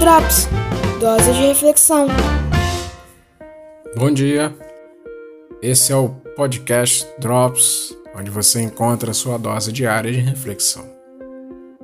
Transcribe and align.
Drops 0.00 0.48
Dose 0.98 1.30
de 1.30 1.46
Reflexão. 1.48 2.06
Bom 3.94 4.10
dia, 4.10 4.50
esse 5.60 5.92
é 5.92 5.94
o 5.94 6.08
podcast 6.34 7.06
Drops, 7.18 7.94
onde 8.16 8.30
você 8.30 8.62
encontra 8.62 9.10
a 9.10 9.14
sua 9.14 9.36
dose 9.36 9.70
diária 9.70 10.10
de 10.10 10.20
reflexão. 10.20 10.90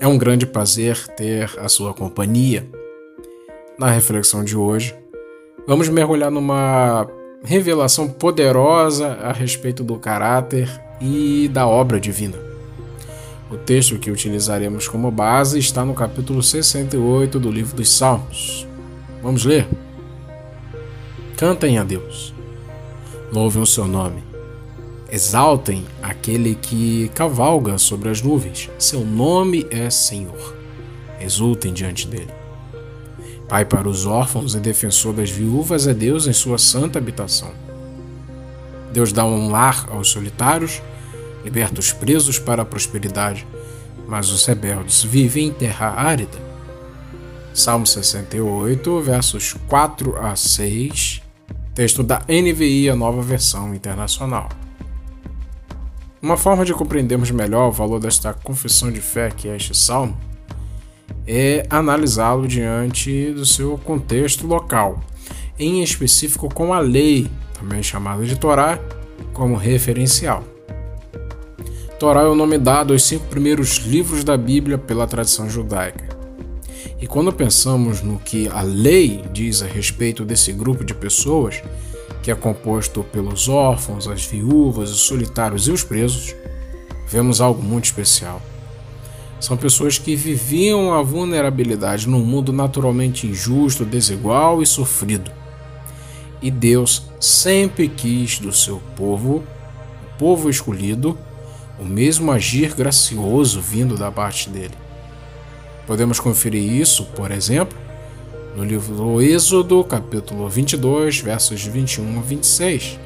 É 0.00 0.08
um 0.08 0.16
grande 0.16 0.46
prazer 0.46 1.06
ter 1.08 1.50
a 1.58 1.68
sua 1.68 1.92
companhia. 1.92 2.66
Na 3.78 3.90
reflexão 3.90 4.42
de 4.42 4.56
hoje, 4.56 4.96
vamos 5.66 5.90
mergulhar 5.90 6.30
numa 6.30 7.06
revelação 7.44 8.08
poderosa 8.08 9.18
a 9.20 9.32
respeito 9.32 9.84
do 9.84 9.98
caráter 9.98 10.66
e 10.98 11.46
da 11.52 11.66
obra 11.66 12.00
divina. 12.00 12.47
O 13.50 13.56
texto 13.56 13.98
que 13.98 14.10
utilizaremos 14.10 14.86
como 14.86 15.10
base 15.10 15.58
está 15.58 15.82
no 15.82 15.94
capítulo 15.94 16.42
68 16.42 17.40
do 17.40 17.50
livro 17.50 17.74
dos 17.74 17.90
Salmos. 17.90 18.66
Vamos 19.22 19.44
ler? 19.46 19.66
Cantem 21.34 21.78
a 21.78 21.84
Deus, 21.84 22.34
louvem 23.32 23.62
o 23.62 23.66
seu 23.66 23.86
nome, 23.86 24.22
exaltem 25.10 25.86
aquele 26.02 26.56
que 26.56 27.10
cavalga 27.14 27.78
sobre 27.78 28.10
as 28.10 28.20
nuvens, 28.20 28.68
seu 28.78 29.00
nome 29.04 29.66
é 29.70 29.88
Senhor, 29.88 30.54
exultem 31.20 31.72
diante 31.72 32.06
dele. 32.06 32.34
Pai 33.48 33.64
para 33.64 33.88
os 33.88 34.04
órfãos 34.04 34.54
e 34.54 34.60
defensor 34.60 35.14
das 35.14 35.30
viúvas 35.30 35.86
é 35.86 35.94
Deus 35.94 36.26
em 36.26 36.32
sua 36.34 36.58
santa 36.58 36.98
habitação. 36.98 37.52
Deus 38.92 39.10
dá 39.10 39.24
um 39.24 39.48
lar 39.50 39.86
aos 39.90 40.08
solitários 40.08 40.82
liberta 41.48 41.80
os 41.80 41.90
presos 41.90 42.38
para 42.38 42.60
a 42.60 42.64
prosperidade, 42.64 43.46
mas 44.06 44.30
os 44.30 44.44
rebeldes 44.44 45.02
vivem 45.02 45.46
em 45.46 45.50
terra 45.50 45.88
árida. 45.88 46.38
Salmo 47.54 47.86
68, 47.86 49.00
versos 49.00 49.54
4 49.66 50.18
a 50.18 50.36
6, 50.36 51.22
texto 51.74 52.02
da 52.02 52.20
NVI, 52.28 52.90
a 52.90 52.94
nova 52.94 53.22
versão 53.22 53.74
internacional. 53.74 54.50
Uma 56.20 56.36
forma 56.36 56.66
de 56.66 56.74
compreendermos 56.74 57.30
melhor 57.30 57.68
o 57.68 57.72
valor 57.72 57.98
desta 57.98 58.34
confissão 58.34 58.92
de 58.92 59.00
fé 59.00 59.30
que 59.30 59.48
é 59.48 59.56
este 59.56 59.74
salmo 59.74 60.18
é 61.26 61.66
analisá-lo 61.70 62.46
diante 62.46 63.32
do 63.32 63.46
seu 63.46 63.78
contexto 63.78 64.46
local, 64.46 65.00
em 65.58 65.82
específico 65.82 66.52
com 66.52 66.74
a 66.74 66.80
lei, 66.80 67.30
também 67.58 67.82
chamada 67.82 68.24
de 68.24 68.36
Torá, 68.36 68.78
como 69.32 69.56
referencial. 69.56 70.44
Torá 71.98 72.20
é 72.20 72.26
o 72.26 72.34
nome 72.34 72.58
dado 72.58 72.92
aos 72.92 73.02
cinco 73.02 73.26
primeiros 73.26 73.78
livros 73.78 74.22
da 74.22 74.36
Bíblia 74.36 74.78
pela 74.78 75.04
tradição 75.04 75.50
judaica. 75.50 76.16
E 77.00 77.08
quando 77.08 77.32
pensamos 77.32 78.02
no 78.02 78.20
que 78.20 78.48
a 78.48 78.62
lei 78.62 79.24
diz 79.32 79.62
a 79.62 79.66
respeito 79.66 80.24
desse 80.24 80.52
grupo 80.52 80.84
de 80.84 80.94
pessoas, 80.94 81.60
que 82.22 82.30
é 82.30 82.36
composto 82.36 83.02
pelos 83.02 83.48
órfãos, 83.48 84.06
as 84.06 84.24
viúvas, 84.24 84.92
os 84.92 85.00
solitários 85.00 85.66
e 85.66 85.72
os 85.72 85.82
presos, 85.82 86.36
vemos 87.08 87.40
algo 87.40 87.60
muito 87.60 87.86
especial. 87.86 88.40
São 89.40 89.56
pessoas 89.56 89.98
que 89.98 90.14
viviam 90.14 90.94
a 90.94 91.02
vulnerabilidade 91.02 92.08
num 92.08 92.24
mundo 92.24 92.52
naturalmente 92.52 93.26
injusto, 93.26 93.84
desigual 93.84 94.62
e 94.62 94.66
sofrido. 94.66 95.32
E 96.40 96.48
Deus 96.48 97.02
sempre 97.18 97.88
quis 97.88 98.38
do 98.38 98.52
seu 98.52 98.80
povo, 98.94 99.42
o 100.14 100.18
povo 100.18 100.48
escolhido, 100.48 101.18
o 101.78 101.84
mesmo 101.84 102.32
agir 102.32 102.74
gracioso 102.74 103.60
vindo 103.60 103.96
da 103.96 104.10
parte 104.10 104.48
dele. 104.50 104.74
Podemos 105.86 106.20
conferir 106.20 106.72
isso, 106.72 107.04
por 107.16 107.30
exemplo, 107.30 107.78
no 108.56 108.64
livro 108.64 108.94
do 108.94 109.22
Êxodo, 109.22 109.82
capítulo 109.84 110.48
22, 110.48 111.20
versos 111.20 111.64
21 111.64 112.18
a 112.18 112.22
26. 112.22 112.98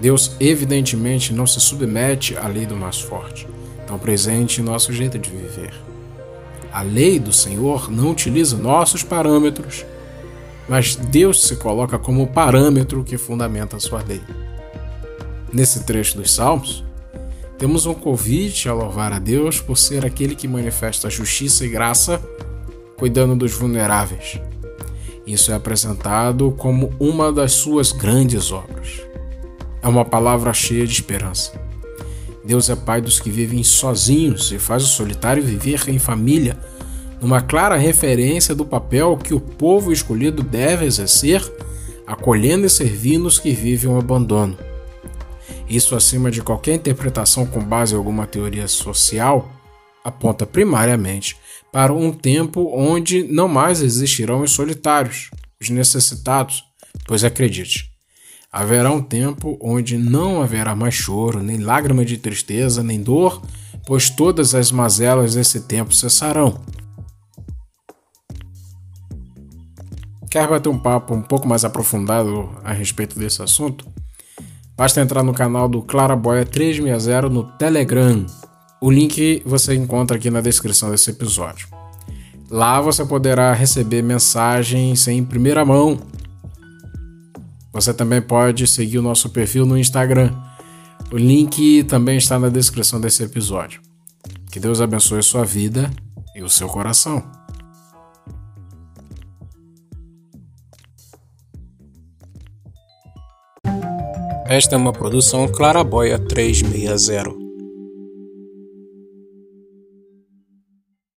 Deus 0.00 0.32
evidentemente 0.40 1.34
não 1.34 1.46
se 1.46 1.60
submete 1.60 2.36
à 2.36 2.46
lei 2.46 2.64
do 2.64 2.76
mais 2.76 3.00
forte, 3.00 3.46
tão 3.86 3.98
presente 3.98 4.60
em 4.60 4.64
nosso 4.64 4.92
jeito 4.92 5.18
de 5.18 5.28
viver. 5.28 5.74
A 6.72 6.82
lei 6.82 7.18
do 7.18 7.32
Senhor 7.32 7.90
não 7.90 8.10
utiliza 8.10 8.56
nossos 8.56 9.02
parâmetros, 9.02 9.84
mas 10.68 10.94
Deus 10.96 11.42
se 11.42 11.56
coloca 11.56 11.98
como 11.98 12.22
o 12.22 12.26
parâmetro 12.26 13.02
que 13.02 13.18
fundamenta 13.18 13.76
a 13.76 13.80
sua 13.80 14.02
lei. 14.02 14.22
Nesse 15.52 15.84
trecho 15.84 16.16
dos 16.16 16.32
Salmos, 16.32 16.84
temos 17.58 17.86
um 17.86 17.94
convite 17.94 18.68
a 18.68 18.72
louvar 18.72 19.12
a 19.12 19.18
Deus 19.18 19.60
por 19.60 19.76
ser 19.76 20.06
aquele 20.06 20.36
que 20.36 20.46
manifesta 20.46 21.10
justiça 21.10 21.66
e 21.66 21.68
graça, 21.68 22.22
cuidando 22.96 23.34
dos 23.34 23.52
vulneráveis. 23.52 24.40
Isso 25.26 25.50
é 25.50 25.54
apresentado 25.54 26.52
como 26.52 26.92
uma 27.00 27.32
das 27.32 27.52
suas 27.52 27.90
grandes 27.90 28.52
obras. 28.52 29.00
É 29.82 29.88
uma 29.88 30.04
palavra 30.04 30.52
cheia 30.52 30.86
de 30.86 30.92
esperança. 30.92 31.60
Deus 32.44 32.70
é 32.70 32.76
pai 32.76 33.00
dos 33.00 33.20
que 33.20 33.28
vivem 33.28 33.62
sozinhos 33.62 34.52
e 34.52 34.58
faz 34.58 34.84
o 34.84 34.86
solitário 34.86 35.42
viver 35.42 35.82
em 35.88 35.98
família, 35.98 36.56
numa 37.20 37.42
clara 37.42 37.76
referência 37.76 38.54
do 38.54 38.64
papel 38.64 39.18
que 39.22 39.34
o 39.34 39.40
povo 39.40 39.92
escolhido 39.92 40.42
deve 40.42 40.86
exercer, 40.86 41.42
acolhendo 42.06 42.66
e 42.66 42.70
servindo 42.70 43.26
os 43.26 43.38
que 43.38 43.50
vivem 43.50 43.90
o 43.90 43.98
abandono. 43.98 44.56
Isso, 45.68 45.94
acima 45.94 46.30
de 46.30 46.42
qualquer 46.42 46.74
interpretação 46.74 47.44
com 47.44 47.62
base 47.62 47.94
em 47.94 47.98
alguma 47.98 48.26
teoria 48.26 48.66
social, 48.66 49.52
aponta 50.02 50.46
primariamente 50.46 51.36
para 51.70 51.92
um 51.92 52.10
tempo 52.10 52.70
onde 52.74 53.22
não 53.24 53.46
mais 53.46 53.82
existirão 53.82 54.40
os 54.40 54.52
solitários, 54.52 55.30
os 55.60 55.68
necessitados, 55.68 56.64
pois 57.06 57.22
acredite, 57.22 57.90
haverá 58.50 58.90
um 58.90 59.02
tempo 59.02 59.58
onde 59.60 59.98
não 59.98 60.40
haverá 60.40 60.74
mais 60.74 60.94
choro, 60.94 61.42
nem 61.42 61.58
lágrima 61.58 62.04
de 62.04 62.16
tristeza, 62.16 62.82
nem 62.82 63.02
dor, 63.02 63.42
pois 63.86 64.08
todas 64.08 64.54
as 64.54 64.72
mazelas 64.72 65.34
desse 65.34 65.60
tempo 65.60 65.94
cessarão. 65.94 66.60
Quer 70.30 70.48
bater 70.48 70.68
um 70.68 70.78
papo 70.78 71.14
um 71.14 71.22
pouco 71.22 71.46
mais 71.46 71.64
aprofundado 71.64 72.50
a 72.64 72.72
respeito 72.72 73.18
desse 73.18 73.42
assunto? 73.42 73.86
Basta 74.78 75.00
entrar 75.00 75.24
no 75.24 75.34
canal 75.34 75.68
do 75.68 75.82
Claraboia 75.82 76.46
360 76.46 77.28
no 77.28 77.42
Telegram. 77.42 78.24
O 78.80 78.88
link 78.88 79.42
você 79.44 79.74
encontra 79.74 80.16
aqui 80.16 80.30
na 80.30 80.40
descrição 80.40 80.88
desse 80.88 81.10
episódio. 81.10 81.66
Lá 82.48 82.80
você 82.80 83.04
poderá 83.04 83.52
receber 83.52 84.02
mensagens 84.02 85.08
em 85.08 85.24
primeira 85.24 85.64
mão. 85.64 85.98
Você 87.72 87.92
também 87.92 88.22
pode 88.22 88.68
seguir 88.68 88.98
o 88.98 89.02
nosso 89.02 89.30
perfil 89.30 89.66
no 89.66 89.76
Instagram. 89.76 90.32
O 91.10 91.16
link 91.16 91.82
também 91.84 92.16
está 92.16 92.38
na 92.38 92.48
descrição 92.48 93.00
desse 93.00 93.24
episódio. 93.24 93.80
Que 94.48 94.60
Deus 94.60 94.80
abençoe 94.80 95.24
sua 95.24 95.44
vida 95.44 95.90
e 96.36 96.42
o 96.42 96.48
seu 96.48 96.68
coração. 96.68 97.37
Esta 104.48 104.76
é 104.76 104.78
uma 104.78 104.94
produção 104.94 105.46
Claraboia 105.46 106.18
360. 106.18 107.47